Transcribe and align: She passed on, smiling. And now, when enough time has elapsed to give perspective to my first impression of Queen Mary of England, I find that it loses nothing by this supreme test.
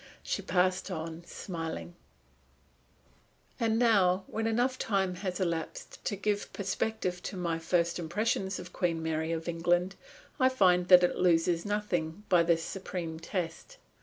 She 0.23 0.41
passed 0.41 0.89
on, 0.89 1.23
smiling. 1.27 1.93
And 3.59 3.77
now, 3.77 4.23
when 4.25 4.47
enough 4.47 4.79
time 4.79 5.13
has 5.17 5.39
elapsed 5.39 6.03
to 6.05 6.15
give 6.15 6.51
perspective 6.53 7.21
to 7.21 7.37
my 7.37 7.59
first 7.59 7.99
impression 7.99 8.47
of 8.47 8.73
Queen 8.73 9.03
Mary 9.03 9.31
of 9.31 9.47
England, 9.47 9.95
I 10.39 10.49
find 10.49 10.87
that 10.87 11.03
it 11.03 11.17
loses 11.17 11.67
nothing 11.67 12.23
by 12.29 12.41
this 12.41 12.63
supreme 12.63 13.19
test. 13.19 13.77